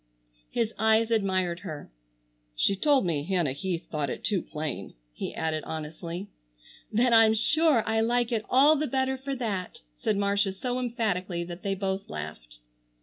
[0.49, 1.91] His eyes admired her.
[2.55, 6.27] "She told me Hannah Heath thought it too plain," he added honestly.
[6.91, 11.43] "Then I'm sure I like it all the better for that," said Marcia so emphatically
[11.43, 12.57] that they both laughed.